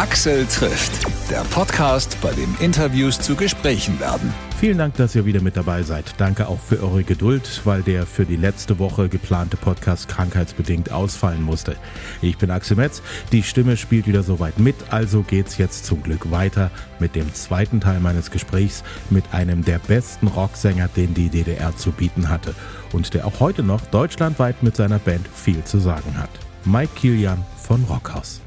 [0.00, 4.32] Axel trifft, der Podcast, bei dem Interviews zu Gesprächen werden.
[4.58, 6.14] Vielen Dank, dass ihr wieder mit dabei seid.
[6.16, 11.42] Danke auch für eure Geduld, weil der für die letzte Woche geplante Podcast krankheitsbedingt ausfallen
[11.42, 11.76] musste.
[12.22, 16.30] Ich bin Axel Metz, die Stimme spielt wieder soweit mit, also geht's jetzt zum Glück
[16.30, 21.76] weiter mit dem zweiten Teil meines Gesprächs mit einem der besten Rocksänger, den die DDR
[21.76, 22.54] zu bieten hatte
[22.92, 26.30] und der auch heute noch deutschlandweit mit seiner Band viel zu sagen hat.
[26.64, 28.40] Mike Kilian von Rockhaus.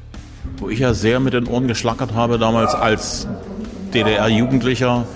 [0.58, 3.26] Wo ich ja sehr mit den Ohren geschlackert habe damals als
[3.92, 5.06] DDR-Jugendlicher,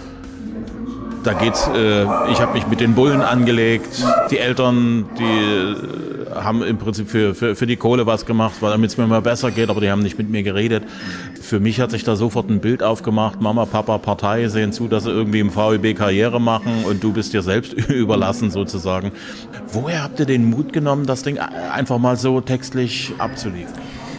[1.25, 4.03] da geht's, äh, ich habe mich mit den Bullen angelegt.
[4.31, 8.71] Die Eltern, die äh, haben im Prinzip für, für, für die Kohle was gemacht, weil
[8.71, 10.85] damit es mir mal besser geht, aber die haben nicht mit mir geredet.
[11.41, 13.41] Für mich hat sich da sofort ein Bild aufgemacht.
[13.41, 17.33] Mama, Papa, Partei sehen zu, dass sie irgendwie im VEB Karriere machen und du bist
[17.33, 19.13] dir selbst überlassen sozusagen.
[19.73, 23.75] Woher habt ihr den Mut genommen, das Ding einfach mal so textlich abzuliefern?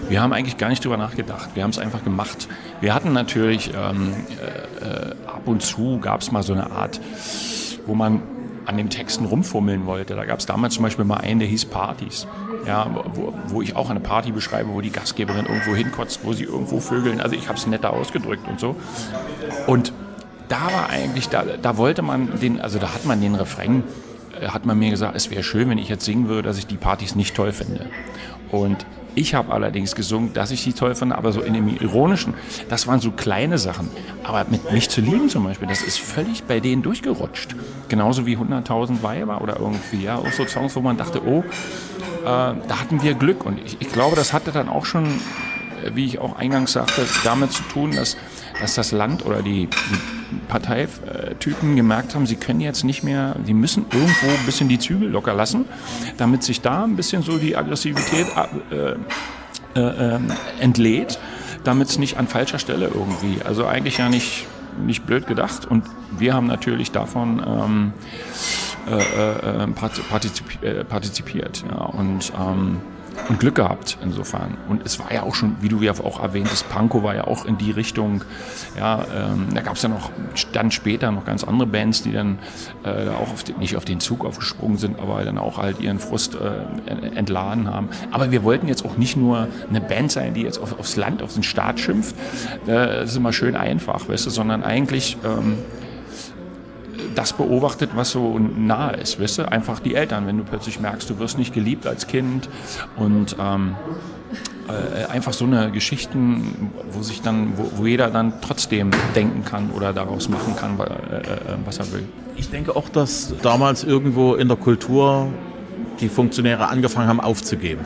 [0.10, 1.52] Wir haben eigentlich gar nicht drüber nachgedacht.
[1.54, 2.48] Wir haben es einfach gemacht.
[2.82, 4.14] Wir hatten natürlich ähm,
[4.82, 7.00] äh, ab und zu gab es mal so eine Art,
[7.86, 8.24] wo man
[8.66, 10.16] an den Texten rumfummeln wollte.
[10.16, 12.28] Da gab es damals zum Beispiel mal einen, der hieß Partys.
[12.66, 16.44] Ja, wo, wo ich auch eine Party beschreibe, wo die Gastgeberin irgendwo hinkotzt, wo sie
[16.44, 17.22] irgendwo vögeln.
[17.22, 18.76] Also ich habe es netter ausgedrückt und so.
[19.68, 19.94] Und
[20.50, 24.09] da war eigentlich, da, da wollte man den, also da hat man den Refrain, äh,
[24.48, 26.78] hat man mir gesagt, es wäre schön, wenn ich jetzt singen würde, dass ich die
[26.78, 27.88] Partys nicht toll finde.
[28.52, 32.34] Und ich habe allerdings gesungen, dass ich sie toll fand, aber so in dem Ironischen,
[32.70, 33.90] das waren so kleine Sachen.
[34.24, 37.56] Aber mit mich zu lieben zum Beispiel, das ist völlig bei denen durchgerutscht.
[37.90, 41.44] Genauso wie 100.000 Weiber oder irgendwie, ja, auch so Songs, wo man dachte, oh, äh,
[42.24, 43.46] da hatten wir Glück.
[43.46, 47.06] Und ich, ich glaube, das hatte dann auch schon, äh, wie ich auch eingangs sagte,
[47.24, 48.16] damit zu tun, dass,
[48.60, 53.54] dass das Land oder die, die Parteitypen gemerkt haben, sie können jetzt nicht mehr, sie
[53.54, 55.66] müssen irgendwo ein bisschen die Zügel locker lassen,
[56.18, 58.28] damit sich da ein bisschen so die Aggressivität
[58.72, 58.96] äh,
[59.76, 61.20] äh, ähm, entlädt,
[61.64, 64.48] damit es nicht an falscher Stelle irgendwie, also eigentlich ja nicht,
[64.86, 65.66] nicht blöd gedacht.
[65.66, 65.84] Und
[66.18, 67.94] wir haben natürlich davon ähm,
[68.90, 69.76] äh, äh, ähm,
[70.62, 72.78] äh, partizipiert ja, und ähm,
[73.28, 74.58] und Glück gehabt insofern.
[74.68, 77.26] Und es war ja auch schon, wie du ja auch erwähnt hast, Panko war ja
[77.26, 78.24] auch in die Richtung.
[78.78, 80.12] Ja, ähm, da gab es ja noch
[80.54, 82.40] dann später noch ganz andere Bands, die dann
[82.84, 86.00] äh, auch auf den, nicht auf den Zug aufgesprungen sind, aber dann auch halt ihren
[86.00, 87.90] Frust äh, entladen haben.
[88.12, 91.22] Aber wir wollten jetzt auch nicht nur eine Band sein, die jetzt auf, aufs Land,
[91.22, 92.16] auf den Staat schimpft.
[92.66, 95.58] Äh, das ist immer schön einfach, weißt du, sondern eigentlich ähm,
[97.20, 99.52] das beobachtet, was so nahe ist, weißt du?
[99.52, 102.48] Einfach die Eltern, wenn du plötzlich merkst, du wirst nicht geliebt als Kind
[102.96, 103.76] und ähm,
[104.70, 109.72] äh, einfach so eine Geschichten, wo sich dann, wo, wo, jeder dann trotzdem denken kann
[109.72, 111.26] oder daraus machen kann, äh, äh,
[111.66, 112.08] was er will.
[112.38, 115.28] Ich denke auch, dass damals irgendwo in der Kultur
[116.00, 117.82] die Funktionäre angefangen haben aufzugeben.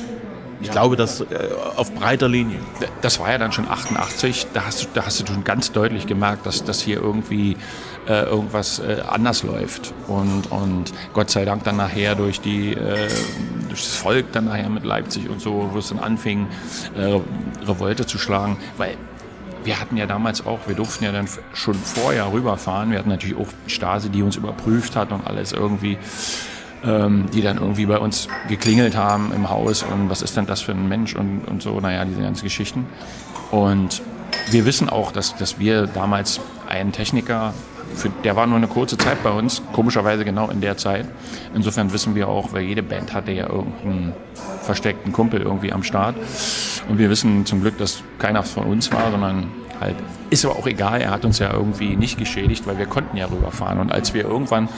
[0.61, 0.73] Ich ja.
[0.73, 1.25] glaube, das äh,
[1.75, 2.59] auf breiter Linie.
[3.01, 4.47] Das war ja dann schon 88.
[4.53, 7.57] Da hast du, da hast du schon ganz deutlich gemerkt, dass das hier irgendwie
[8.07, 9.93] äh, irgendwas äh, anders läuft.
[10.07, 13.09] Und, und Gott sei Dank dann nachher durch, die, äh,
[13.67, 16.47] durch das Volk dann nachher mit Leipzig und so, wo es dann anfing,
[16.97, 17.19] äh,
[17.65, 18.57] Revolte zu schlagen.
[18.77, 18.97] Weil
[19.63, 22.91] wir hatten ja damals auch, wir durften ja dann schon vorher rüberfahren.
[22.91, 25.97] Wir hatten natürlich auch Stasi, die uns überprüft hat und alles irgendwie,
[26.83, 30.61] ähm, die dann irgendwie bei uns geklingelt haben im Haus und was ist denn das
[30.61, 32.85] für ein Mensch und, und so, naja, diese ganzen Geschichten.
[33.51, 34.01] Und
[34.51, 37.53] wir wissen auch, dass, dass wir damals einen Techniker
[37.95, 41.05] für, der war nur eine kurze Zeit bei uns, komischerweise genau in der Zeit.
[41.53, 44.13] Insofern wissen wir auch, weil jede Band hatte ja irgendeinen
[44.61, 46.15] versteckten Kumpel irgendwie am Start.
[46.89, 49.47] Und wir wissen zum Glück, dass keiner von uns war, sondern
[49.83, 49.95] halt,
[50.29, 53.27] ist aber auch egal, er hat uns ja irgendwie nicht geschädigt, weil wir konnten ja
[53.27, 53.79] rüberfahren.
[53.79, 54.69] Und als wir irgendwann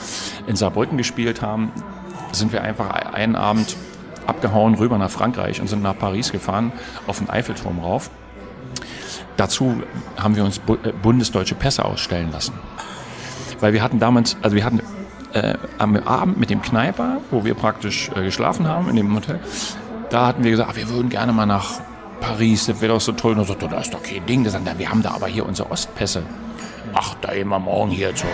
[0.47, 1.71] in Saarbrücken gespielt haben,
[2.31, 3.75] sind wir einfach einen Abend
[4.27, 6.71] abgehauen rüber nach Frankreich und sind nach Paris gefahren,
[7.07, 8.09] auf den Eiffelturm rauf.
[9.38, 9.83] Dazu
[10.17, 12.53] haben wir uns äh, bundesdeutsche Pässe ausstellen lassen.
[13.59, 14.81] Weil wir hatten damals, also wir hatten
[15.33, 19.39] äh, am Abend mit dem Kneiper, wo wir praktisch äh, geschlafen haben in dem Hotel,
[20.09, 21.81] da hatten wir gesagt, ach, wir würden gerne mal nach
[22.19, 23.33] Paris, das wäre doch so toll.
[23.33, 24.44] Und er sagte, das ist doch kein Ding.
[24.44, 26.23] Das, wir haben da aber hier unsere Ostpässe.
[26.94, 28.29] Ach, da immer morgen hier zur,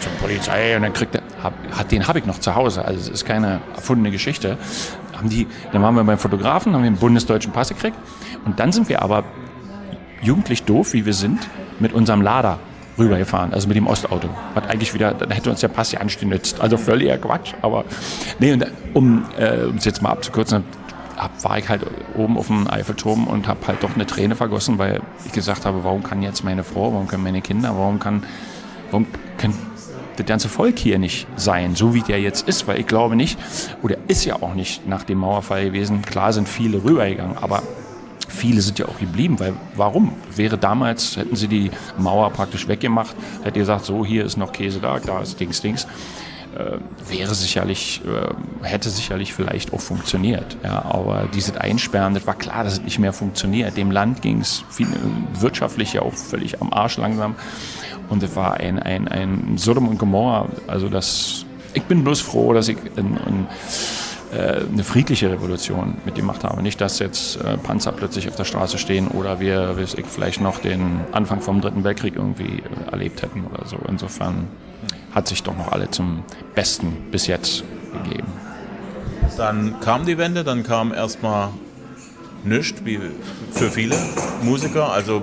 [0.00, 2.84] zur Polizei und dann kriegt er, hab, hat, den habe ich noch zu Hause.
[2.84, 4.56] Also es ist keine erfundene Geschichte.
[5.16, 7.96] Haben die, dann waren wir beim Fotografen, haben wir einen bundesdeutschen Pass gekriegt
[8.44, 9.24] und dann sind wir aber
[10.22, 11.40] jugendlich doof, wie wir sind,
[11.80, 12.58] mit unserem Lader
[12.98, 14.28] rübergefahren, also mit dem Ostauto.
[14.54, 16.60] Hat eigentlich wieder, dann hätte uns der Pass ja angenützt.
[16.60, 17.52] Also völliger Quatsch.
[17.62, 17.84] Aber
[18.38, 20.64] nee, und, um äh, es jetzt mal abzukürzen,
[21.42, 21.82] war ich halt
[22.16, 25.84] oben auf dem Eiffelturm und habe halt doch eine Träne vergossen, weil ich gesagt habe,
[25.84, 28.24] warum kann jetzt meine Frau, warum können meine Kinder, warum kann,
[28.90, 29.06] warum
[29.38, 29.54] kann
[30.16, 33.38] das ganze Volk hier nicht sein, so wie der jetzt ist, weil ich glaube nicht,
[33.82, 36.02] oder ist ja auch nicht nach dem Mauerfall gewesen.
[36.02, 37.62] Klar sind viele rübergegangen, aber
[38.28, 40.12] viele sind ja auch geblieben, weil warum?
[40.34, 44.52] Wäre damals, hätten sie die Mauer praktisch weggemacht, hätte ihr gesagt, so hier ist noch
[44.52, 45.86] Käse da, da ist Dings, Dings.
[46.54, 46.78] Äh,
[47.10, 50.56] wäre sicherlich, äh, hätte sicherlich vielleicht auch funktioniert.
[50.62, 53.76] Ja, aber dieses Einsperren, das war klar, dass es nicht mehr funktioniert.
[53.76, 54.62] Dem Land ging es
[55.40, 57.34] wirtschaftlich ja auch völlig am Arsch langsam.
[58.08, 60.48] Und es war ein, ein, ein Sodom und Gomorra.
[60.68, 63.46] Also das, ich bin bloß froh, dass ich in, in,
[64.38, 66.62] äh, eine friedliche Revolution mitgemacht habe.
[66.62, 71.00] Nicht, dass jetzt Panzer plötzlich auf der Straße stehen oder wir, wir vielleicht noch den
[71.10, 72.62] Anfang vom Dritten Weltkrieg irgendwie
[72.92, 73.76] erlebt hätten oder so.
[73.88, 74.46] Insofern
[75.14, 76.24] hat sich doch noch alle zum
[76.54, 77.64] Besten bis jetzt
[78.02, 78.28] gegeben.
[79.36, 81.50] Dann kam die Wende, dann kam erstmal
[82.44, 83.00] nichts, wie
[83.50, 83.96] für viele
[84.42, 84.92] Musiker.
[84.92, 85.22] Also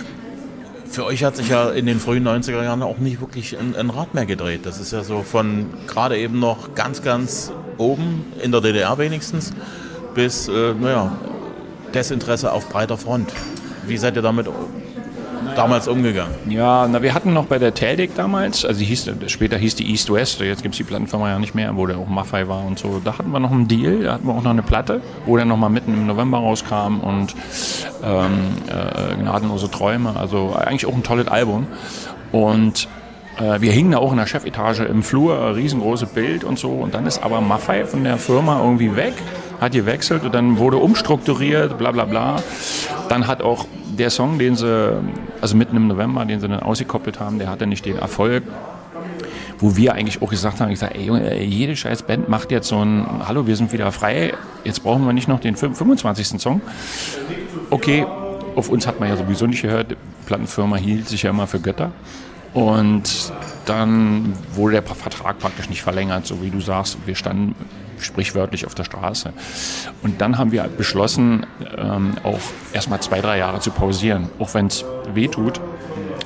[0.90, 3.90] für euch hat sich ja in den frühen 90er Jahren auch nicht wirklich ein, ein
[3.90, 4.64] Rad mehr gedreht.
[4.64, 9.52] Das ist ja so von gerade eben noch ganz, ganz oben, in der DDR wenigstens,
[10.14, 11.16] bis, äh, naja,
[11.94, 13.32] Desinteresse auf breiter Front.
[13.86, 14.48] Wie seid ihr damit
[15.56, 16.34] damals umgegangen?
[16.48, 20.12] Ja, na, wir hatten noch bei der Teldik damals, also hieß, später hieß die East
[20.12, 22.78] West, jetzt gibt es die Plattenfirma ja nicht mehr, wo der auch Maffei war und
[22.78, 23.00] so.
[23.04, 25.44] Da hatten wir noch einen Deal, da hatten wir auch noch eine Platte, wo der
[25.44, 27.34] nochmal mitten im November rauskam und
[28.04, 31.66] ähm, äh, Gnadenlose Träume, also eigentlich auch ein tolles Album.
[32.32, 33.01] Und äh,
[33.38, 36.70] wir hingen da auch in der Chefetage im Flur, riesengroße Bild und so.
[36.70, 39.14] Und dann ist aber Maffei von der Firma irgendwie weg,
[39.60, 42.36] hat gewechselt und dann wurde umstrukturiert, bla bla bla.
[43.08, 43.66] Dann hat auch
[43.98, 45.00] der Song, den sie,
[45.40, 48.42] also mitten im November, den sie dann ausgekoppelt haben, der hatte nicht den Erfolg,
[49.58, 52.68] wo wir eigentlich auch gesagt haben, ich sage, ey Junge, jede scheiß Band macht jetzt
[52.68, 56.40] so ein, hallo, wir sind wieder frei, jetzt brauchen wir nicht noch den 25.
[56.40, 56.60] Song.
[57.70, 58.04] Okay,
[58.56, 59.96] auf uns hat man ja sowieso nicht gehört, die
[60.26, 61.92] Plattenfirma hielt sich ja immer für Götter.
[62.54, 63.32] Und
[63.66, 66.98] dann wurde der Vertrag praktisch nicht verlängert, so wie du sagst.
[67.06, 67.54] Wir standen
[67.98, 69.32] sprichwörtlich auf der Straße.
[70.02, 71.46] Und dann haben wir beschlossen,
[71.76, 72.40] ähm, auch
[72.72, 74.84] erstmal zwei, drei Jahre zu pausieren, auch wenn es
[75.14, 75.60] weh tut.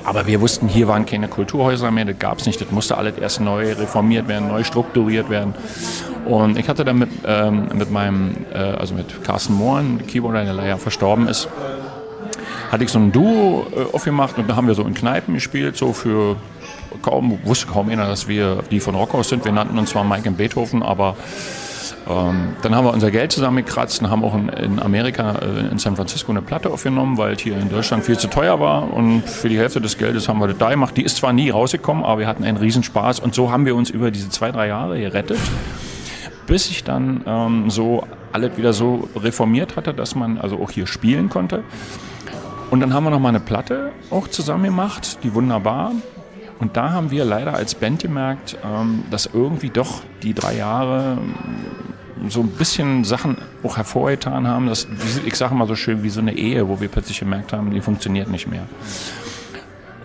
[0.03, 3.17] Aber wir wussten, hier waren keine Kulturhäuser mehr, das gab es nicht, das musste alles
[3.17, 5.53] erst neu reformiert werden, neu strukturiert werden.
[6.25, 10.53] Und ich hatte dann mit, ähm, mit meinem, äh, also mit Carsten Mohren, Keyboarder, der
[10.53, 11.47] leider verstorben ist,
[12.71, 15.77] hatte ich so ein Duo äh, aufgemacht und da haben wir so in Kneipen gespielt,
[15.77, 16.35] so für
[17.01, 19.45] kaum, wusste kaum einer, dass wir die von Rockhaus sind.
[19.45, 21.15] Wir nannten uns zwar Mike und Beethoven, aber
[22.09, 25.77] ähm, dann haben wir unser Geld zusammengekratzt und haben auch in, in Amerika, äh, in
[25.77, 28.93] San Francisco, eine Platte aufgenommen, weil hier in Deutschland viel zu teuer war.
[28.93, 30.95] Und für die Hälfte des Geldes haben wir das da gemacht.
[30.95, 33.19] Die ist zwar nie rausgekommen, aber wir hatten einen Riesenspaß.
[33.19, 35.39] Und so haben wir uns über diese zwei, drei Jahre gerettet,
[36.45, 40.87] bis ich dann ähm, so alles wieder so reformiert hatte, dass man also auch hier
[40.87, 41.63] spielen konnte.
[42.69, 45.93] Und dann haben wir noch mal eine Platte auch zusammen gemacht, die wunderbar.
[46.59, 51.17] Und da haben wir leider als Band gemerkt, ähm, dass irgendwie doch die drei Jahre
[51.19, 54.87] ähm, so ein bisschen Sachen auch hervorgetan haben, dass,
[55.25, 57.79] ich sage mal so schön, wie so eine Ehe, wo wir plötzlich gemerkt haben, die
[57.79, 58.67] funktioniert nicht mehr.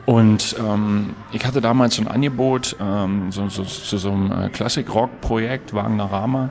[0.04, 4.48] Und ähm, ich hatte damals so ein Angebot ähm, so, so, zu so einem äh,
[4.50, 6.50] Classic-Rock-Projekt, Wagner Rama.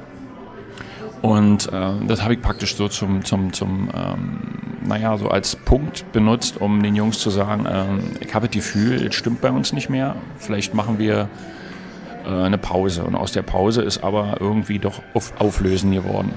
[1.21, 6.11] Und äh, das habe ich praktisch so zum, zum, zum ähm, naja, so als Punkt
[6.11, 9.73] benutzt, um den Jungs zu sagen, ähm, ich habe das Gefühl, es stimmt bei uns
[9.73, 11.29] nicht mehr, vielleicht machen wir
[12.25, 13.03] äh, eine Pause.
[13.03, 16.33] Und aus der Pause ist aber irgendwie doch auf Auflösen geworden.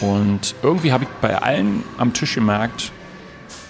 [0.00, 2.92] Und irgendwie habe ich bei allen am Tisch gemerkt,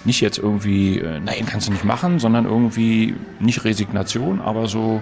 [0.05, 5.01] nicht jetzt irgendwie, äh, nein, kannst du nicht machen, sondern irgendwie nicht Resignation, aber so,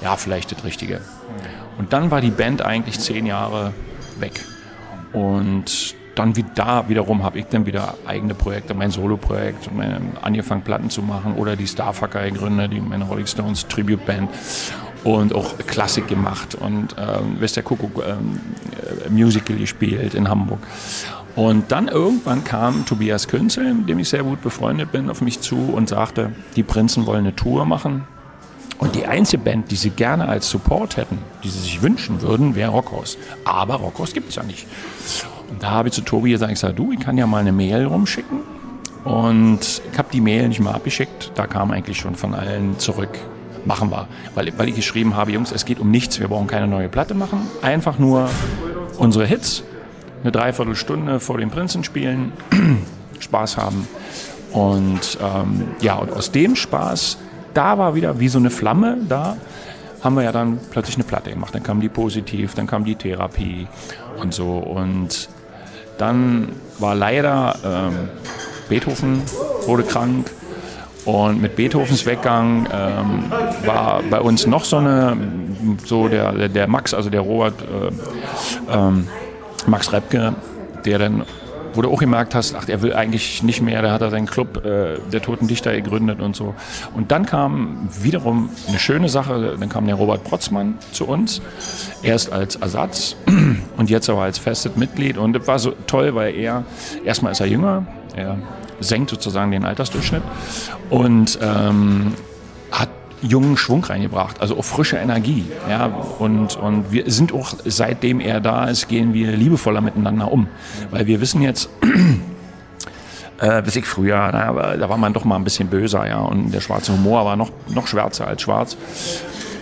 [0.00, 1.00] ja, vielleicht das Richtige.
[1.78, 3.72] Und dann war die Band eigentlich zehn Jahre
[4.18, 4.44] weg.
[5.12, 9.70] Und dann wie da wiederum habe ich dann wieder eigene Projekte, mein Solo-Projekt,
[10.20, 14.30] angefangen Platten zu machen oder die Starfucker gegründet, die meine Rolling Stones Tribute Band
[15.04, 18.40] und auch Klassik gemacht und ähm, Wester Kuckuck ähm,
[19.06, 20.60] äh, Musical gespielt in Hamburg.
[21.34, 25.40] Und dann irgendwann kam Tobias Künzel, mit dem ich sehr gut befreundet bin, auf mich
[25.40, 28.04] zu und sagte, die Prinzen wollen eine Tour machen
[28.78, 32.54] und die einzige Band, die sie gerne als Support hätten, die sie sich wünschen würden,
[32.54, 33.16] wäre Rockhaus.
[33.44, 34.66] Aber Rockhaus gibt es ja nicht.
[35.58, 37.86] Da habe ich zu Tobi gesagt, ich sage, du, ich kann ja mal eine Mail
[37.86, 38.40] rumschicken.
[39.04, 41.32] Und ich habe die Mail nicht mal abgeschickt.
[41.34, 43.18] Da kam eigentlich schon von allen zurück,
[43.64, 44.06] machen wir.
[44.34, 47.14] Weil, weil ich geschrieben habe, Jungs, es geht um nichts, wir brauchen keine neue Platte
[47.14, 47.40] machen.
[47.62, 48.28] Einfach nur
[48.98, 49.64] unsere Hits,
[50.22, 52.32] eine Dreiviertelstunde vor dem Prinzen spielen,
[53.18, 53.88] Spaß haben.
[54.52, 57.18] Und ähm, ja, und aus dem Spaß
[57.54, 59.36] da war wieder wie so eine Flamme da,
[60.02, 61.54] haben wir ja dann plötzlich eine Platte gemacht.
[61.54, 63.68] Dann kam die Positiv, dann kam die Therapie
[64.20, 64.58] und so.
[64.58, 65.28] Und
[65.98, 68.08] dann war leider ähm,
[68.68, 69.22] Beethoven
[69.66, 70.30] wurde krank.
[71.04, 73.24] Und mit Beethovens Weggang ähm,
[73.66, 75.16] war bei uns noch so eine,
[75.84, 79.08] so der, der Max, also der Robert, äh, ähm,
[79.66, 80.34] Max Repke,
[80.84, 81.24] der dann
[81.74, 84.26] wo du auch gemerkt hast, ach, er will eigentlich nicht mehr, da hat er seinen
[84.26, 86.54] Club äh, der Toten Dichter gegründet und so.
[86.94, 91.42] Und dann kam wiederum eine schöne Sache, dann kam der Robert Protzmann zu uns,
[92.02, 93.16] erst als Ersatz
[93.76, 96.64] und jetzt aber als festes Mitglied und das war so toll, weil er,
[97.04, 98.38] erstmal ist er jünger, er
[98.80, 100.22] senkt sozusagen den Altersdurchschnitt
[100.90, 102.14] und ähm,
[103.22, 105.44] jungen Schwung reingebracht, also auch frische Energie.
[105.68, 105.86] Ja,
[106.18, 110.48] und, und wir sind auch, seitdem er da ist, gehen wir liebevoller miteinander um.
[110.90, 111.68] Weil wir wissen jetzt,
[113.38, 116.52] äh, bis ich früher, na, da war man doch mal ein bisschen böser, ja, und
[116.52, 118.76] der schwarze Humor war noch, noch schwärzer als schwarz.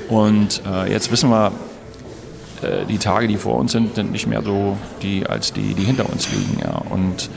[0.08, 1.52] Und äh, jetzt wissen wir,
[2.62, 5.84] äh, die Tage, die vor uns sind, sind nicht mehr so die, als die, die
[5.84, 7.30] hinter uns liegen, ja, und,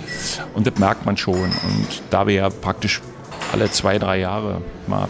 [0.54, 1.36] und das merkt man schon.
[1.36, 3.02] Und da wir ja praktisch
[3.52, 5.08] alle zwei, drei Jahre mal,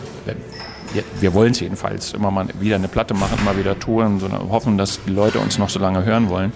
[1.20, 4.78] wir wollen es jedenfalls, immer mal wieder eine Platte machen, immer wieder touren, sondern hoffen,
[4.78, 6.52] dass die Leute uns noch so lange hören wollen.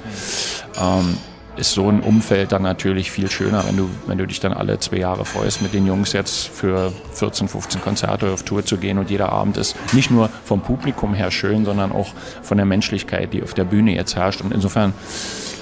[0.80, 1.18] Ähm,
[1.58, 4.80] ist so ein Umfeld dann natürlich viel schöner, wenn du, wenn du dich dann alle
[4.80, 8.98] zwei Jahre freust, mit den Jungs jetzt für 14, 15 Konzerte auf Tour zu gehen
[8.98, 13.34] und jeder Abend ist nicht nur vom Publikum her schön, sondern auch von der Menschlichkeit,
[13.34, 14.42] die auf der Bühne jetzt herrscht.
[14.42, 14.94] Und insofern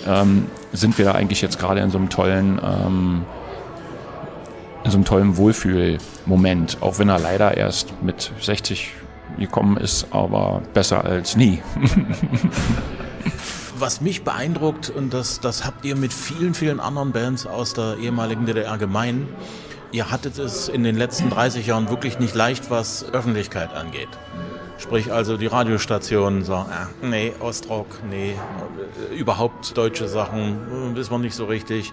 [0.05, 3.25] ähm, sind wir da eigentlich jetzt gerade in so einem tollen ähm,
[4.85, 8.93] in so einem tollen Wohlfühlmoment, auch wenn er leider erst mit 60
[9.39, 11.61] gekommen ist, aber besser als nie.
[13.79, 17.97] Was mich beeindruckt, und das, das habt ihr mit vielen, vielen anderen Bands aus der
[17.97, 19.27] ehemaligen DDR gemein,
[19.91, 24.09] ihr hattet es in den letzten 30 Jahren wirklich nicht leicht, was Öffentlichkeit angeht.
[24.77, 26.69] Sprich also die Radiostationen sagen,
[27.01, 28.35] äh, nee, Ostrock, nee,
[29.17, 31.91] überhaupt deutsche Sachen, äh, wissen wir nicht so richtig.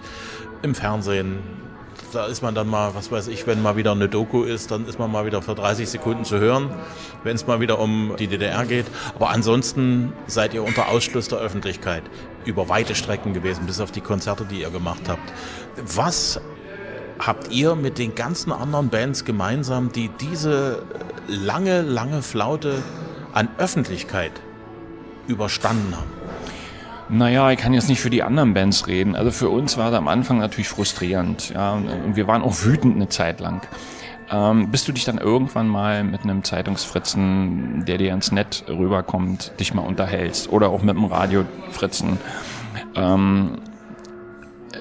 [0.61, 1.39] Im Fernsehen
[2.11, 4.87] da ist man dann mal, was weiß ich, wenn mal wieder eine Doku ist, dann
[4.87, 6.69] ist man mal wieder für 30 Sekunden zu hören,
[7.23, 8.85] wenn es mal wieder um die DDR geht.
[9.15, 12.03] Aber ansonsten seid ihr unter Ausschluss der Öffentlichkeit
[12.45, 15.33] über weite Strecken gewesen, bis auf die Konzerte, die ihr gemacht habt.
[15.95, 16.39] Was
[17.19, 20.83] habt ihr mit den ganzen anderen Bands gemeinsam, die diese
[21.27, 22.83] lange, lange Flaute
[23.33, 24.33] an Öffentlichkeit
[25.27, 26.22] überstanden haben?
[27.13, 29.15] Naja, ich kann jetzt nicht für die anderen Bands reden.
[29.15, 31.51] Also für uns war es am Anfang natürlich frustrierend.
[31.51, 33.61] Ja, und wir waren auch wütend eine Zeit lang.
[34.31, 39.53] Ähm, bis du dich dann irgendwann mal mit einem Zeitungsfritzen, der dir ins Netz rüberkommt,
[39.59, 40.49] dich mal unterhältst.
[40.51, 42.17] Oder auch mit einem Radiofritzen.
[42.95, 43.59] Ähm,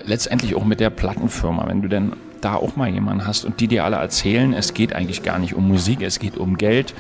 [0.03, 1.67] letztendlich auch mit der Plattenfirma.
[1.69, 2.13] Wenn du denn
[2.45, 5.55] da auch mal jemanden hast und die dir alle erzählen, es geht eigentlich gar nicht
[5.55, 6.95] um Musik, es geht um Geld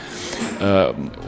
[0.60, 0.86] äh,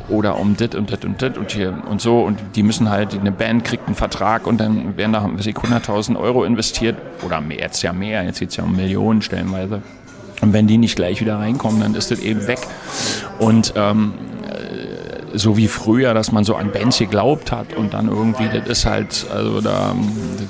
[0.08, 3.14] oder um dit und dit und dit und hier und so und die müssen halt,
[3.14, 7.82] eine Band kriegt einen Vertrag und dann werden da 100.000 Euro investiert oder mehr, jetzt
[7.82, 9.82] ja mehr, jetzt geht es ja um Millionen stellenweise.
[10.40, 12.58] Und wenn die nicht gleich wieder reinkommen, dann ist das eben weg.
[13.38, 14.12] Und ähm,
[15.34, 18.86] so wie früher, dass man so an Bands geglaubt hat und dann irgendwie, das ist
[18.86, 19.94] halt, also da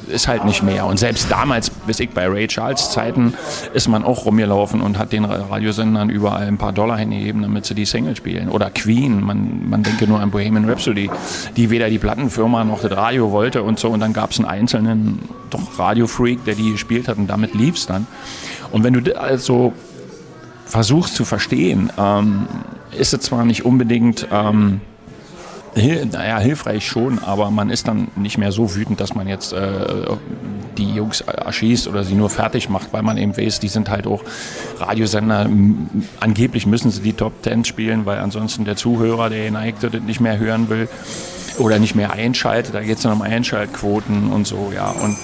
[0.08, 0.86] ist halt nicht mehr.
[0.86, 3.34] Und selbst damals, bis ich bei Ray Charles Zeiten,
[3.72, 7.74] ist man auch rumgelaufen und hat den Radiosendern überall ein paar Dollar hingegeben, damit sie
[7.74, 8.48] die Single spielen.
[8.48, 11.10] Oder Queen, man, man denke nur an Bohemian Rhapsody,
[11.56, 13.88] die weder die Plattenfirma noch das Radio wollte und so.
[13.88, 17.76] Und dann gab es einen einzelnen, doch Radiofreak, der die gespielt hat und damit lief
[17.76, 18.06] es dann.
[18.70, 19.72] Und wenn du also
[20.66, 22.46] versuchst zu verstehen, ähm,
[22.98, 24.80] ist es zwar nicht unbedingt, ähm,
[25.74, 29.52] hil naja, hilfreich schon, aber man ist dann nicht mehr so wütend, dass man jetzt
[29.52, 30.06] äh,
[30.78, 34.06] die Jungs erschießt oder sie nur fertig macht, weil man eben weiß, die sind halt
[34.06, 34.22] auch
[34.78, 35.48] Radiosender.
[36.20, 40.20] Angeblich müssen sie die Top Ten spielen, weil ansonsten der Zuhörer, der geneigte, das nicht
[40.20, 40.88] mehr hören will
[41.58, 42.74] oder nicht mehr einschaltet.
[42.74, 44.90] Da geht es dann um Einschaltquoten und so, ja.
[44.90, 45.16] Und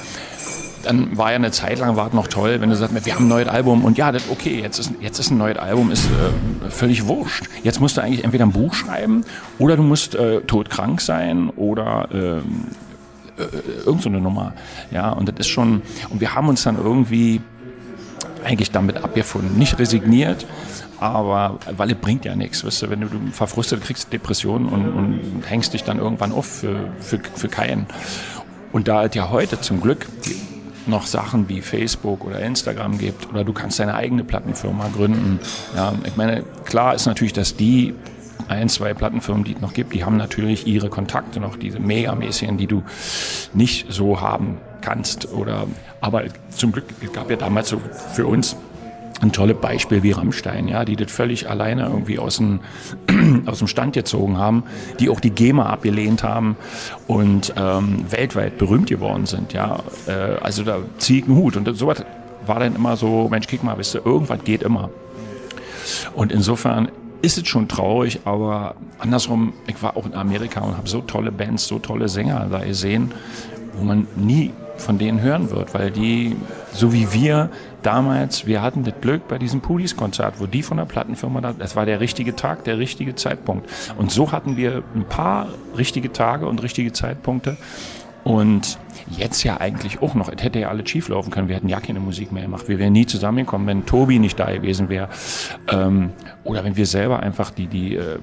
[0.84, 3.28] dann war ja eine Zeit lang war noch toll, wenn du sagst, wir haben ein
[3.28, 6.70] neues Album und ja, das, okay, jetzt ist, jetzt ist ein neues Album, ist äh,
[6.70, 7.44] völlig wurscht.
[7.62, 9.24] Jetzt musst du eigentlich entweder ein Buch schreiben
[9.58, 12.66] oder du musst äh, todkrank sein oder ähm,
[13.38, 14.54] äh, irgend so eine Nummer.
[14.90, 17.40] Ja, und das ist schon, und wir haben uns dann irgendwie
[18.44, 19.58] eigentlich damit abgefunden.
[19.58, 20.46] Nicht resigniert,
[20.98, 22.64] aber weil es bringt ja nichts.
[22.64, 26.46] Weißt du, wenn du, du verfrustet kriegst Depressionen und, und hängst dich dann irgendwann auf
[26.46, 27.86] für, für, für keinen.
[28.72, 30.06] Und da es ja heute zum Glück
[30.90, 35.40] noch Sachen wie Facebook oder Instagram gibt oder du kannst deine eigene Plattenfirma gründen.
[35.74, 37.94] Ja, ich meine, klar ist natürlich, dass die
[38.48, 42.58] ein, zwei Plattenfirmen, die es noch gibt, die haben natürlich ihre Kontakte noch, diese megamäßigen,
[42.58, 42.82] die du
[43.54, 45.32] nicht so haben kannst.
[45.32, 45.66] Oder
[46.00, 47.80] aber zum Glück gab ja damals so
[48.12, 48.56] für uns
[49.20, 52.60] ein tolles Beispiel wie Rammstein, ja, die das völlig alleine irgendwie aus dem,
[53.46, 54.64] aus dem Stand gezogen haben,
[54.98, 56.56] die auch die GEMA abgelehnt haben
[57.06, 59.80] und ähm, weltweit berühmt geworden sind, ja.
[60.06, 61.56] Äh, also da ziehe ich einen Hut.
[61.56, 62.04] Und sowas
[62.46, 64.90] war dann immer so, Mensch, kick mal, wisst ihr, irgendwas geht immer.
[66.14, 66.90] Und insofern
[67.22, 71.30] ist es schon traurig, aber andersrum, ich war auch in Amerika und habe so tolle
[71.30, 73.12] Bands, so tolle Sänger da gesehen
[73.74, 76.36] wo man nie von denen hören wird, weil die,
[76.72, 77.50] so wie wir
[77.82, 81.76] damals, wir hatten das Glück bei diesem Pulis-Konzert, wo die von der Plattenfirma da, das
[81.76, 83.68] war der richtige Tag, der richtige Zeitpunkt.
[83.96, 87.56] Und so hatten wir ein paar richtige Tage und richtige Zeitpunkte.
[88.22, 90.28] Und jetzt ja eigentlich auch noch.
[90.28, 91.48] Es hätte ja alles schief laufen können.
[91.48, 92.68] Wir hätten ja keine Musik mehr gemacht.
[92.68, 95.08] Wir wären nie zusammengekommen, wenn Tobi nicht da gewesen wäre.
[95.68, 96.10] Ähm,
[96.44, 98.18] oder wenn wir selber einfach die, die, äh,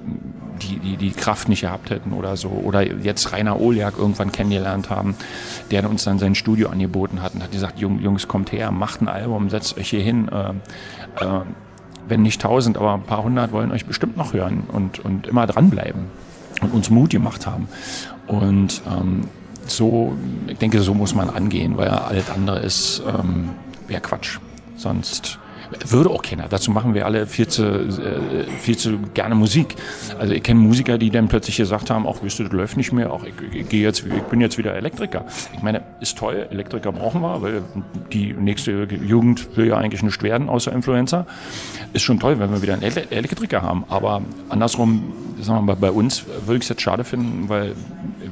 [0.62, 2.48] die, die, die Kraft nicht gehabt hätten oder so.
[2.48, 5.16] Oder jetzt Rainer Oljak irgendwann kennengelernt haben,
[5.70, 9.08] der uns dann sein Studio angeboten hat und hat gesagt, Jungs, kommt her, macht ein
[9.08, 10.28] Album, setzt euch hier hin.
[10.28, 11.40] Äh, äh,
[12.08, 15.46] wenn nicht tausend, aber ein paar hundert wollen euch bestimmt noch hören und, und immer
[15.46, 16.06] dranbleiben
[16.62, 17.68] und uns Mut gemacht haben.
[18.26, 19.28] Und ähm,
[19.76, 23.50] so, ich denke, so muss man angehen, weil alles andere ist, ähm,
[23.86, 24.38] wäre Quatsch.
[24.76, 25.38] Sonst
[25.86, 26.48] würde auch keiner.
[26.48, 29.74] Dazu machen wir alle viel zu, äh, viel zu gerne Musik.
[30.18, 32.92] Also ich kenne Musiker, die dann plötzlich gesagt haben, auch wisst du, das läuft nicht
[32.92, 35.24] mehr, auch ich, ich, gehe jetzt, ich bin jetzt wieder Elektriker.
[35.54, 37.62] Ich meine, ist toll, Elektriker brauchen wir, weil
[38.12, 41.26] die nächste Jugend will ja eigentlich nicht werden, außer Influencer.
[41.92, 43.84] Ist schon toll, wenn wir wieder einen Elektriker haben.
[43.88, 47.74] Aber andersrum, sagen wir mal, bei uns würde ich es jetzt schade finden, weil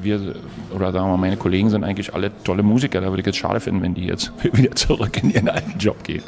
[0.07, 0.35] wir,
[0.75, 3.01] oder sagen wir mal, meine Kollegen sind eigentlich alle tolle Musiker.
[3.01, 6.03] Da würde ich jetzt schade finden, wenn die jetzt wieder zurück in ihren alten Job
[6.05, 6.23] gehen.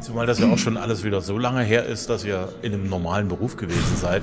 [0.00, 2.88] Zumal das ja auch schon alles wieder so lange her ist, dass ihr in einem
[2.88, 4.22] normalen Beruf gewesen seid.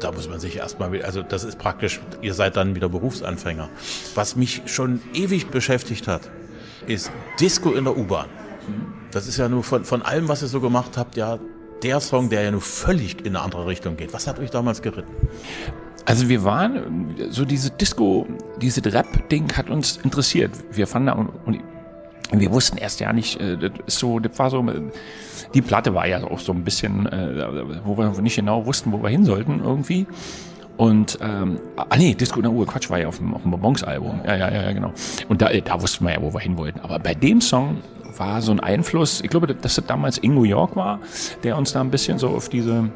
[0.00, 3.68] Da muss man sich erstmal, also das ist praktisch, ihr seid dann wieder Berufsanfänger.
[4.14, 6.22] Was mich schon ewig beschäftigt hat,
[6.86, 8.26] ist Disco in der U-Bahn.
[9.12, 11.38] Das ist ja nur von, von allem, was ihr so gemacht habt, ja
[11.82, 14.12] der Song, der ja nur völlig in eine andere Richtung geht.
[14.12, 15.12] Was hat euch damals geritten?
[16.04, 18.26] Also wir waren, so diese Disco,
[18.60, 20.50] diese Rap-Ding hat uns interessiert.
[20.72, 21.60] Wir fanden da, und
[22.32, 24.64] wir wussten erst ja nicht, äh, das so, das war so,
[25.54, 29.02] die Platte war ja auch so ein bisschen, äh, wo wir nicht genau wussten, wo
[29.02, 30.06] wir hin sollten irgendwie.
[30.76, 33.50] Und, ähm, ah nee, Disco in der Uhr, Quatsch, war ja auf dem, auf dem
[33.50, 34.22] Bonbons-Album.
[34.24, 34.92] Ja, ja, ja, genau.
[35.28, 36.80] Und da, da wussten wir ja, wo wir hin wollten.
[36.80, 37.82] Aber bei dem Song
[38.16, 41.00] war so ein Einfluss, ich glaube, dass das damals Ingo York war,
[41.44, 42.90] der uns da ein bisschen so auf diese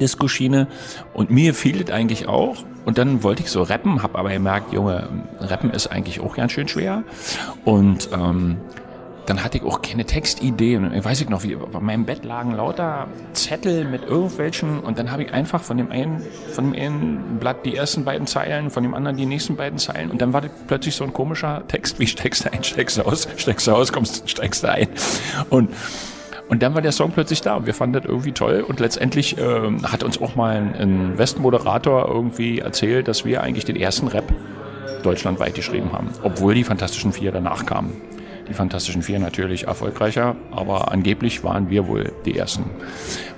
[0.00, 0.66] Disco-Schiene.
[1.12, 2.56] Und mir fiel das eigentlich auch.
[2.84, 5.08] Und dann wollte ich so rappen, habe aber gemerkt, Junge,
[5.40, 7.02] rappen ist eigentlich auch ganz schön schwer.
[7.64, 8.58] Und ähm,
[9.26, 10.76] dann hatte ich auch keine Textidee.
[10.76, 14.80] Und ich weiß ich noch, wie bei meinem Bett lagen lauter Zettel mit irgendwelchen.
[14.80, 18.26] Und dann habe ich einfach von dem einen, von dem einen Blatt die ersten beiden
[18.26, 20.10] Zeilen, von dem anderen die nächsten beiden Zeilen.
[20.10, 23.02] Und dann war das plötzlich so ein komischer Text, wie steckst du ein, steckst du
[23.02, 24.88] aus, steckst du aus, kommst, steckst du ein.
[25.48, 25.70] Und
[26.48, 28.64] und dann war der Song plötzlich da und wir fanden das irgendwie toll.
[28.66, 33.64] Und letztendlich äh, hat uns auch mal ein, ein Westmoderator irgendwie erzählt, dass wir eigentlich
[33.64, 34.32] den ersten Rap
[35.02, 37.92] deutschlandweit geschrieben haben, obwohl die Fantastischen Vier danach kamen.
[38.48, 42.64] Die Fantastischen Vier natürlich erfolgreicher, aber angeblich waren wir wohl die Ersten.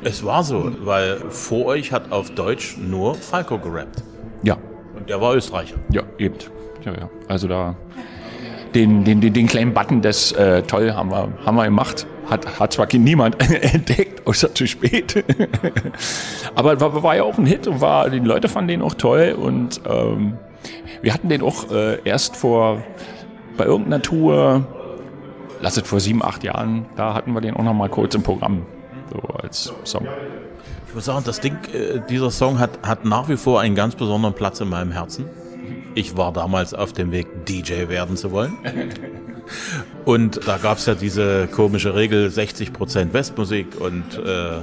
[0.03, 4.03] Es war so, weil vor euch hat auf Deutsch nur Falco gerappt.
[4.43, 4.57] Ja.
[4.97, 5.77] Und der war Österreicher.
[5.93, 6.35] Ja, eben.
[6.85, 7.11] Ja, ja.
[7.29, 7.77] Also da
[8.77, 12.07] den, den, den, kleinen Button, das äh, toll haben wir, haben wir gemacht.
[12.29, 15.25] Hat, hat zwar niemand entdeckt, außer zu spät.
[16.55, 19.37] Aber war, war ja auch ein Hit und war, die Leute fanden den auch toll
[19.41, 20.37] und ähm,
[21.01, 22.83] wir hatten den auch äh, erst vor,
[23.57, 24.67] bei irgendeiner Tour,
[25.63, 28.23] lass es vor sieben, acht Jahren, da hatten wir den auch noch mal kurz im
[28.23, 28.67] Programm,
[29.13, 30.07] so als Song.
[30.89, 33.95] Ich muss sagen, das Ding, äh, dieser Song hat, hat nach wie vor einen ganz
[33.95, 35.27] besonderen Platz in meinem Herzen.
[35.97, 38.59] Ich war damals auf dem Weg, DJ werden zu wollen.
[40.05, 44.59] Und da gab es ja diese komische Regel 60% Westmusik und äh,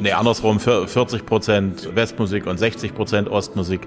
[0.00, 3.80] nee, andersrum 40% Westmusik und 60% Ostmusik.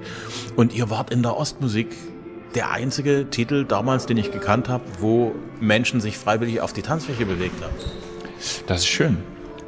[0.56, 1.90] Und ihr wart in der Ostmusik
[2.56, 7.28] der einzige Titel damals, den ich gekannt habe, wo Menschen sich freiwillig auf die Tanzfläche
[7.28, 7.76] bewegt haben.
[8.66, 9.20] Das ist schön.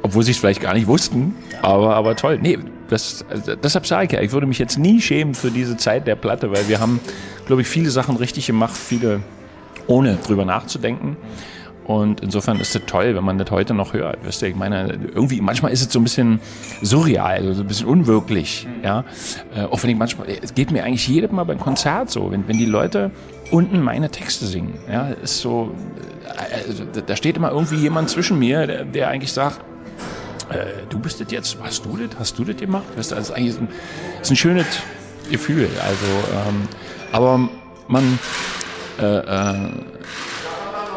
[0.02, 2.40] Obwohl sie es vielleicht gar nicht wussten, aber, aber toll.
[2.42, 5.76] Nee, das, also deshalb sage ich ja, ich würde mich jetzt nie schämen für diese
[5.76, 7.00] Zeit der Platte, weil wir haben,
[7.46, 9.20] glaube ich, viele Sachen richtig gemacht, viele
[9.86, 11.16] ohne drüber nachzudenken.
[11.86, 14.26] Und insofern ist es toll, wenn man das heute noch hört.
[14.26, 16.40] Weißt du, ich meine, irgendwie, manchmal ist es so ein bisschen
[16.82, 19.04] surreal, so ein bisschen unwirklich, ja.
[19.54, 22.48] Äh, auch wenn ich manchmal, es geht mir eigentlich jedes Mal beim Konzert so, wenn,
[22.48, 23.12] wenn die Leute
[23.52, 25.76] unten meine Texte singen, ja, ist so,
[26.66, 29.60] also, da steht immer irgendwie jemand zwischen mir, der, der eigentlich sagt,
[30.50, 32.84] äh, du bist das jetzt, hast du das, hast du das gemacht?
[32.94, 33.68] Du, also eigentlich ein,
[34.20, 34.66] ist ein schönes
[35.30, 36.06] Gefühl, also,
[36.48, 36.68] ähm,
[37.12, 37.48] aber
[37.88, 38.18] man,
[39.00, 39.54] äh, äh,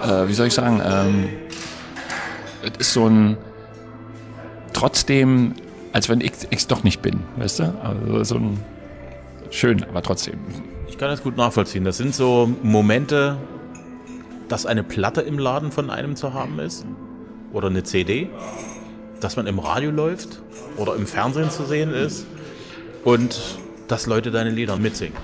[0.03, 1.29] äh, wie soll ich sagen, ähm,
[2.61, 3.37] es ist so ein,
[4.73, 5.55] trotzdem,
[5.93, 7.73] als wenn ich es doch nicht bin, weißt du?
[7.83, 8.59] Also so ein,
[9.49, 10.39] schön, aber trotzdem.
[10.87, 11.83] Ich kann das gut nachvollziehen.
[11.85, 13.37] Das sind so Momente,
[14.49, 16.85] dass eine Platte im Laden von einem zu haben ist
[17.53, 18.29] oder eine CD,
[19.19, 20.41] dass man im Radio läuft
[20.77, 22.25] oder im Fernsehen zu sehen ist
[23.03, 23.39] und
[23.87, 25.17] dass Leute deine Lieder mitsingen.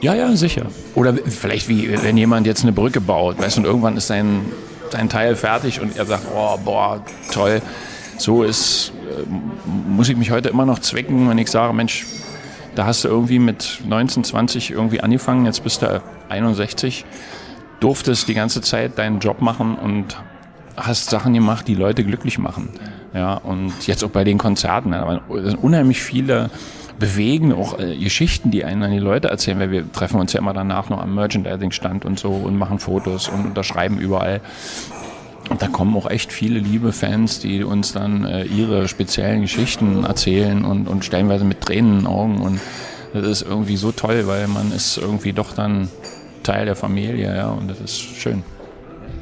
[0.00, 0.66] Ja, ja, sicher.
[0.94, 4.46] Oder vielleicht wie, wenn jemand jetzt eine Brücke baut, weißt und irgendwann ist sein,
[4.90, 7.60] sein Teil fertig und er sagt, oh, boah, toll.
[8.16, 9.24] So ist, äh,
[9.66, 12.06] muss ich mich heute immer noch zwecken, wenn ich sage, Mensch,
[12.74, 17.04] da hast du irgendwie mit 19, 20 irgendwie angefangen, jetzt bist du 61,
[17.80, 20.16] durftest die ganze Zeit deinen Job machen und
[20.76, 22.70] hast Sachen gemacht, die Leute glücklich machen.
[23.12, 26.50] Ja, und jetzt auch bei den Konzerten, da sind unheimlich viele
[27.00, 30.38] bewegen, auch äh, Geschichten, die einen an die Leute erzählen, weil wir treffen uns ja
[30.38, 34.40] immer danach noch am Merchandising-Stand und so und machen Fotos und unterschreiben überall.
[35.48, 40.04] Und da kommen auch echt viele liebe Fans, die uns dann äh, ihre speziellen Geschichten
[40.04, 42.40] erzählen und, und stellenweise mit Tränen in den Augen.
[42.40, 42.60] Und
[43.12, 45.88] das ist irgendwie so toll, weil man ist irgendwie doch dann
[46.44, 48.44] Teil der Familie, ja, und das ist schön.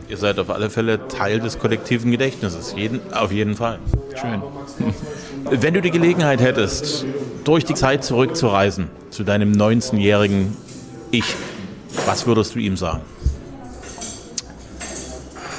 [0.09, 3.79] Ihr seid auf alle Fälle Teil des kollektiven Gedächtnisses, jeden, auf jeden Fall.
[4.19, 4.43] Schön.
[5.63, 7.05] Wenn du die Gelegenheit hättest,
[7.45, 10.57] durch die Zeit zurückzureisen zu deinem 19-jährigen
[11.11, 11.25] Ich,
[12.07, 13.03] was würdest du ihm sagen?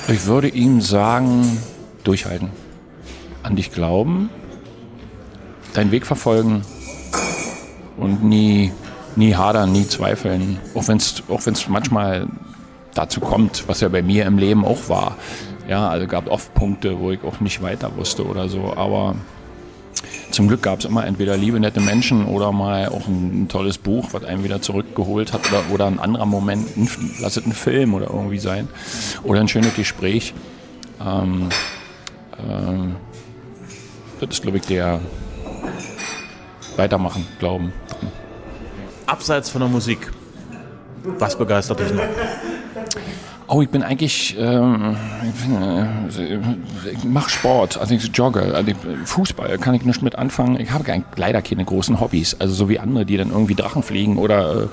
[0.07, 1.59] Ich würde ihm sagen,
[2.03, 2.49] durchhalten.
[3.43, 4.31] An dich glauben,
[5.73, 6.63] deinen Weg verfolgen
[7.97, 8.71] und nie,
[9.15, 10.57] nie hadern, nie zweifeln.
[10.73, 12.27] Auch wenn es auch wenn's manchmal
[12.99, 15.15] dazu kommt, was ja bei mir im Leben auch war.
[15.67, 18.73] Ja, also gab oft Punkte, wo ich auch nicht weiter wusste oder so.
[18.75, 19.15] Aber
[20.31, 23.77] zum Glück gab es immer entweder liebe, nette Menschen oder mal auch ein, ein, tolles
[23.77, 26.89] Buch, was einen wieder zurückgeholt hat oder, oder ein anderer Moment, ein,
[27.21, 28.67] lass es ein Film oder irgendwie sein
[29.23, 30.33] oder ein schönes Gespräch.
[30.99, 31.49] Ähm,
[32.37, 32.95] ähm,
[34.19, 34.99] das ist, glaube ich, der
[36.75, 37.71] Weitermachen, Glauben.
[39.05, 40.11] Abseits von der Musik,
[41.03, 42.03] was begeistert dich noch?
[43.51, 48.71] Oh, ich bin eigentlich, ähm, ich, äh, mache Sport, also ich jogge, also
[49.05, 50.59] Fußball kann ich nicht mit anfangen.
[50.59, 54.17] Ich habe leider keine großen Hobbys, also so wie andere, die dann irgendwie Drachen fliegen
[54.17, 54.67] oder äh,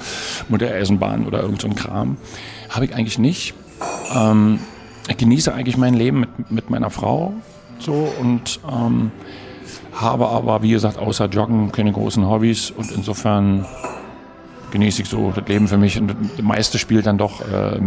[0.51, 2.19] Modelleisenbahn oder irgend so ein Kram,
[2.69, 3.55] habe ich eigentlich nicht.
[4.15, 4.59] Ähm,
[5.09, 7.33] ich genieße eigentlich mein Leben mit, mit meiner Frau
[7.79, 9.11] so und ähm,
[9.95, 13.65] habe aber, wie gesagt, außer Joggen keine großen Hobbys und insofern
[14.71, 15.99] genieße ich so das Leben für mich.
[15.99, 17.79] Und das meiste spielt dann doch, äh,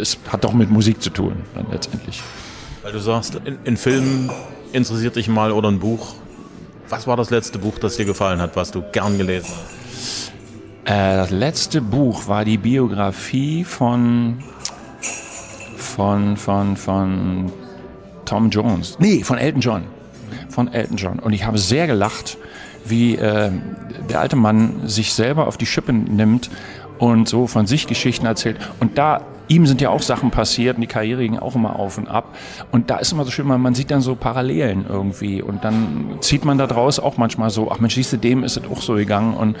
[0.00, 2.22] es hat doch mit Musik zu tun, dann letztendlich.
[2.82, 4.30] Weil du sagst, in, in Filmen
[4.72, 6.14] interessiert dich mal oder ein Buch.
[6.88, 9.82] Was war das letzte Buch, das dir gefallen hat, was du gern gelesen hast?
[10.84, 14.38] Äh, das letzte Buch war die Biografie von,
[15.76, 17.52] von, von, von
[18.24, 18.96] Tom Jones.
[18.98, 19.84] Nee, von Elton John.
[20.48, 21.18] Von Elton John.
[21.18, 22.36] Und ich habe sehr gelacht,
[22.84, 23.50] wie äh,
[24.10, 26.50] der alte Mann sich selber auf die Schippe nimmt
[26.98, 28.58] und so von sich Geschichten erzählt.
[28.80, 31.98] Und da ihm sind ja auch Sachen passiert und die Karriere ging auch immer auf
[31.98, 32.36] und ab.
[32.70, 35.42] Und da ist immer so schön, man sieht dann so Parallelen irgendwie.
[35.42, 38.70] Und dann zieht man da draus auch manchmal so, ach Mensch, siehst dem ist es
[38.70, 39.56] auch so gegangen und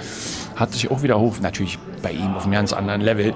[0.56, 1.36] hat sich auch wieder hoch.
[1.40, 3.34] Natürlich bei ihm auf einem ganz anderen Level.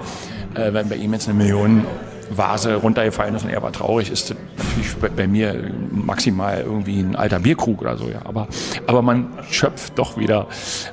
[0.55, 1.85] Äh, wenn bei ihm jetzt eine Million
[2.29, 7.39] Vase runtergefallen ist und er war traurig, ist natürlich bei, mir maximal irgendwie ein alter
[7.39, 8.19] Bierkrug oder so, ja.
[8.25, 8.47] Aber,
[8.85, 10.47] aber man schöpft doch wieder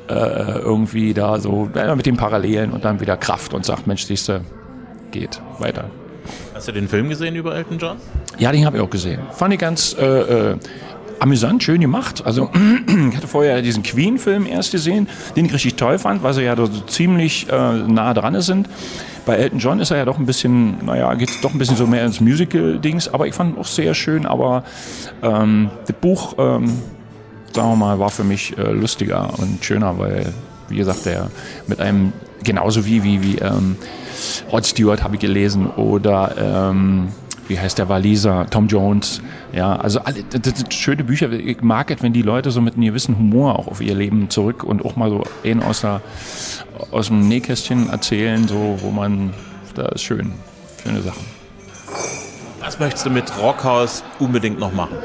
[0.08, 0.12] äh,
[0.58, 4.42] irgendwie da so mit den Parallelen und dann wieder Kraft und sagt, Mensch, siehste,
[5.10, 5.90] geht weiter.
[6.54, 7.96] Hast du den Film gesehen über Elton John?
[8.38, 9.20] Ja, den habe ich auch gesehen.
[9.32, 10.56] Fand ich ganz äh, äh,
[11.18, 12.22] amüsant, schön gemacht.
[12.24, 12.50] Also
[13.10, 16.56] ich hatte vorher diesen Queen-Film erst gesehen, den ich richtig toll fand, weil sie ja
[16.56, 18.68] so ziemlich äh, nah dran sind.
[19.26, 21.76] Bei Elton John ist er ja doch ein bisschen, naja, geht es doch ein bisschen
[21.76, 24.64] so mehr ins Musical-Dings, aber ich fand auch sehr schön, aber
[25.22, 26.70] ähm, das Buch, ähm,
[27.52, 30.32] sagen wir mal, war für mich äh, lustiger und schöner, weil,
[30.68, 31.30] wie gesagt, der
[31.66, 33.76] mit einem, genauso wie, wie, wie ähm,
[34.52, 37.08] Rod Stewart habe ich gelesen oder ähm,
[37.48, 39.20] wie heißt der Waliser, Tom Jones.
[39.52, 41.30] Ja, also alle, das sind schöne Bücher.
[41.30, 44.30] Ich mag es, wenn die Leute so mit einem gewissen Humor auch auf ihr Leben
[44.30, 46.00] zurück und auch mal so einen aus, der,
[46.90, 49.32] aus dem Nähkästchen erzählen, so, wo man,
[49.74, 50.32] da ist schön,
[50.82, 51.24] schöne Sachen.
[52.60, 54.96] Was möchtest du mit Rockhaus unbedingt noch machen?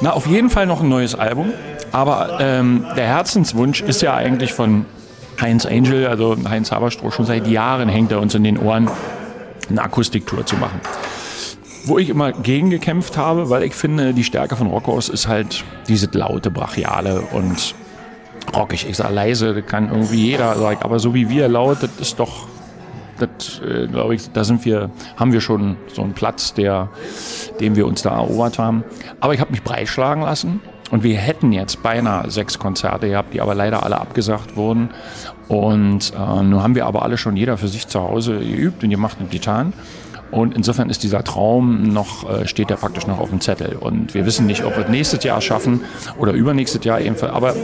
[0.00, 1.52] Na, auf jeden Fall noch ein neues Album.
[1.92, 4.84] Aber ähm, der Herzenswunsch ist ja eigentlich von
[5.40, 8.88] Heinz Angel, also Heinz Haberstroh, schon seit Jahren hängt er uns in den Ohren,
[9.68, 10.80] eine Akustiktour zu machen
[11.86, 15.64] wo ich immer gegen gekämpft habe, weil ich finde, die Stärke von Rockhaus ist halt
[15.86, 17.74] diese laute, brachiale und
[18.54, 18.88] rockig.
[18.88, 22.48] Ich sage leise, kann irgendwie jeder sagen, aber so wie wir laut, das ist doch,
[23.18, 26.90] das äh, glaube ich, da sind wir, haben wir schon so einen Platz, der,
[27.60, 28.84] den wir uns da erobert haben.
[29.20, 30.60] Aber ich habe mich breitschlagen lassen.
[30.92, 34.90] Und wir hätten jetzt beinahe sechs Konzerte gehabt, die aber leider alle abgesagt wurden.
[35.48, 38.90] Und äh, nun haben wir aber alle schon jeder für sich zu Hause geübt und
[38.90, 39.72] gemacht und getan.
[40.30, 43.76] Und insofern ist dieser Traum noch, äh, steht ja praktisch noch auf dem Zettel.
[43.76, 45.82] Und wir wissen nicht, ob wir es nächstes Jahr schaffen
[46.18, 47.32] oder übernächstes Jahr ebenfalls.
[47.32, 47.54] Aber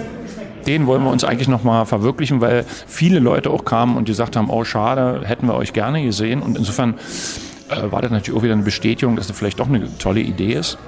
[0.66, 4.48] den wollen wir uns eigentlich nochmal verwirklichen, weil viele Leute auch kamen und gesagt haben,
[4.48, 6.40] oh schade, hätten wir euch gerne gesehen.
[6.40, 6.94] Und insofern
[7.68, 10.52] äh, war das natürlich auch wieder eine Bestätigung, dass das vielleicht doch eine tolle Idee
[10.54, 10.78] ist.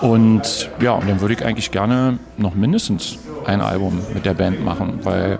[0.00, 4.64] Und ja, und dann würde ich eigentlich gerne noch mindestens ein Album mit der Band
[4.64, 5.38] machen, weil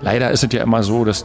[0.00, 1.24] leider ist es ja immer so, dass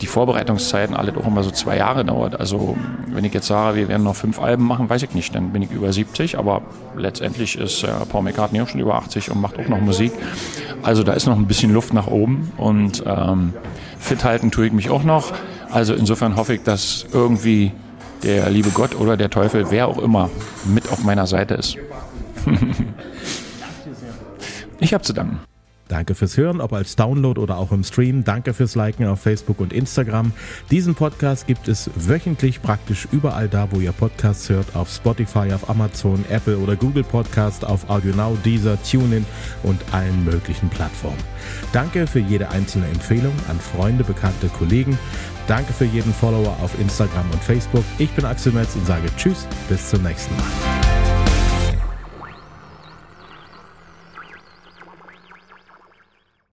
[0.00, 2.40] die Vorbereitungszeiten alle doch immer so zwei Jahre dauert.
[2.40, 2.76] Also
[3.08, 5.60] wenn ich jetzt sage, wir werden noch fünf Alben machen, weiß ich nicht, dann bin
[5.60, 6.62] ich über 70, aber
[6.96, 10.12] letztendlich ist äh, Paul McCartney auch schon über 80 und macht auch noch Musik.
[10.82, 13.52] Also da ist noch ein bisschen Luft nach oben und ähm,
[13.98, 15.32] fit halten tue ich mich auch noch.
[15.70, 17.72] Also insofern hoffe ich, dass irgendwie
[18.24, 20.30] der liebe Gott oder der Teufel, wer auch immer,
[20.66, 21.76] mit auf meiner Seite ist.
[24.80, 25.40] ich habe zu danken.
[25.88, 28.24] Danke fürs Hören, ob als Download oder auch im Stream.
[28.24, 30.32] Danke fürs Liken auf Facebook und Instagram.
[30.70, 35.68] Diesen Podcast gibt es wöchentlich praktisch überall da, wo ihr Podcasts hört, auf Spotify, auf
[35.68, 39.26] Amazon, Apple oder Google Podcast, auf AudioNow, Deezer, TuneIn
[39.62, 41.18] und allen möglichen Plattformen.
[41.72, 44.98] Danke für jede einzelne Empfehlung an Freunde, Bekannte, Kollegen.
[45.46, 47.84] Danke für jeden Follower auf Instagram und Facebook.
[47.98, 50.93] Ich bin Axel Metz und sage Tschüss, bis zum nächsten Mal.